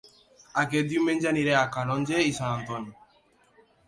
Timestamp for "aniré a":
1.31-1.61